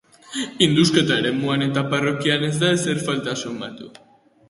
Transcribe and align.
Indusketa 0.67 1.19
eremuan 1.23 1.67
eta 1.67 1.85
parrokian 1.93 2.49
ez 2.51 2.53
da 2.65 2.75
ezer 2.81 3.07
faltan 3.09 3.43
sumatu. 3.47 3.97